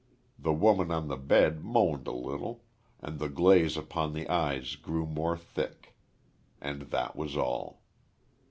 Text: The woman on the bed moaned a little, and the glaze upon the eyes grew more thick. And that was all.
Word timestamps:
The 0.39 0.51
woman 0.51 0.89
on 0.89 1.09
the 1.09 1.15
bed 1.15 1.63
moaned 1.63 2.07
a 2.07 2.11
little, 2.11 2.63
and 3.01 3.19
the 3.19 3.29
glaze 3.29 3.77
upon 3.77 4.13
the 4.13 4.27
eyes 4.29 4.75
grew 4.75 5.05
more 5.05 5.37
thick. 5.37 5.93
And 6.59 6.81
that 6.89 7.15
was 7.15 7.37
all. 7.37 7.83